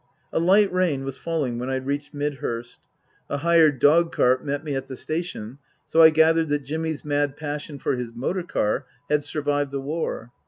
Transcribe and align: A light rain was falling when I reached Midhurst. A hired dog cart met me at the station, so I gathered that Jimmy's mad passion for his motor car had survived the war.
A 0.33 0.39
light 0.39 0.73
rain 0.73 1.03
was 1.05 1.15
falling 1.19 1.59
when 1.59 1.69
I 1.69 1.75
reached 1.75 2.11
Midhurst. 2.11 2.79
A 3.29 3.37
hired 3.37 3.77
dog 3.77 4.11
cart 4.11 4.43
met 4.43 4.63
me 4.63 4.73
at 4.75 4.87
the 4.87 4.97
station, 4.97 5.59
so 5.85 6.01
I 6.01 6.09
gathered 6.09 6.49
that 6.49 6.63
Jimmy's 6.63 7.05
mad 7.05 7.37
passion 7.37 7.77
for 7.77 7.95
his 7.95 8.11
motor 8.11 8.41
car 8.41 8.87
had 9.11 9.23
survived 9.23 9.69
the 9.69 9.79
war. 9.79 10.31